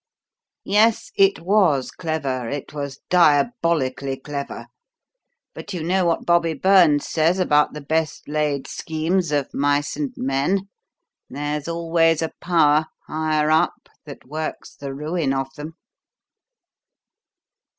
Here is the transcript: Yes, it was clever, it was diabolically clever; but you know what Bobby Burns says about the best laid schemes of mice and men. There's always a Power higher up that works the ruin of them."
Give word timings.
Yes, 0.65 1.11
it 1.15 1.41
was 1.41 1.91
clever, 1.91 2.49
it 2.49 2.73
was 2.73 3.01
diabolically 3.11 4.17
clever; 4.19 4.65
but 5.53 5.75
you 5.75 5.83
know 5.83 6.05
what 6.05 6.25
Bobby 6.25 6.55
Burns 6.55 7.05
says 7.05 7.37
about 7.37 7.73
the 7.73 7.81
best 7.81 8.27
laid 8.27 8.65
schemes 8.65 9.31
of 9.31 9.53
mice 9.53 9.95
and 9.95 10.11
men. 10.17 10.69
There's 11.29 11.67
always 11.67 12.23
a 12.23 12.33
Power 12.41 12.87
higher 13.05 13.51
up 13.51 13.89
that 14.05 14.25
works 14.25 14.75
the 14.75 14.91
ruin 14.91 15.35
of 15.35 15.53
them." 15.53 15.75